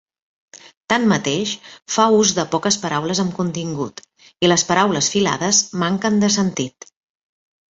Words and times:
Tanmateix, 0.93 1.51
fa 1.95 2.05
ús 2.21 2.31
de 2.39 2.45
poques 2.55 2.77
paraules 2.85 3.21
amb 3.25 3.35
contingut, 3.41 4.01
i 4.47 4.51
les 4.53 4.65
paraules 4.71 5.11
filades 5.17 5.61
manquen 5.85 6.19
de 6.25 6.33
sentit. 6.39 6.91